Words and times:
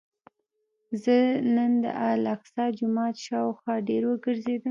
زه 1.03 1.17
نن 1.55 1.71
د 1.83 1.85
الاقصی 2.09 2.65
جومات 2.79 3.15
شاوخوا 3.25 3.73
ډېر 3.89 4.03
وګرځېدم. 4.07 4.59